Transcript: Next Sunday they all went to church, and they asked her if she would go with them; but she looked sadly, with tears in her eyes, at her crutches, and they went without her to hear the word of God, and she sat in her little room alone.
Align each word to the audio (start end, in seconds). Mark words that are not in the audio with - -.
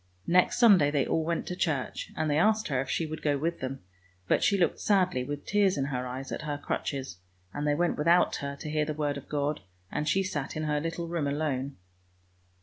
Next 0.25 0.57
Sunday 0.57 0.89
they 0.89 1.05
all 1.05 1.23
went 1.23 1.45
to 1.45 1.55
church, 1.55 2.11
and 2.17 2.27
they 2.27 2.39
asked 2.39 2.69
her 2.69 2.81
if 2.81 2.89
she 2.89 3.05
would 3.05 3.21
go 3.21 3.37
with 3.37 3.59
them; 3.59 3.81
but 4.27 4.43
she 4.43 4.57
looked 4.57 4.79
sadly, 4.79 5.23
with 5.23 5.45
tears 5.45 5.77
in 5.77 5.85
her 5.93 6.07
eyes, 6.07 6.31
at 6.31 6.41
her 6.41 6.57
crutches, 6.57 7.19
and 7.53 7.67
they 7.67 7.75
went 7.75 7.97
without 7.99 8.37
her 8.37 8.55
to 8.61 8.69
hear 8.71 8.83
the 8.83 8.95
word 8.95 9.15
of 9.15 9.29
God, 9.29 9.61
and 9.91 10.09
she 10.09 10.23
sat 10.23 10.57
in 10.57 10.63
her 10.63 10.81
little 10.81 11.07
room 11.07 11.27
alone. 11.27 11.75